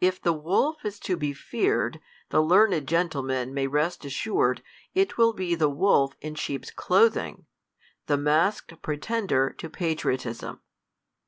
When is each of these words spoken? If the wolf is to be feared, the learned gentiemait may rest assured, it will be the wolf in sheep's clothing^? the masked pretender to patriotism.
If 0.00 0.20
the 0.20 0.32
wolf 0.32 0.84
is 0.84 0.98
to 0.98 1.16
be 1.16 1.32
feared, 1.32 2.00
the 2.30 2.42
learned 2.42 2.88
gentiemait 2.88 3.48
may 3.48 3.68
rest 3.68 4.04
assured, 4.04 4.60
it 4.92 5.18
will 5.18 5.32
be 5.32 5.54
the 5.54 5.68
wolf 5.68 6.16
in 6.20 6.34
sheep's 6.34 6.72
clothing^? 6.72 7.44
the 8.06 8.16
masked 8.16 8.82
pretender 8.82 9.50
to 9.58 9.70
patriotism. 9.70 10.62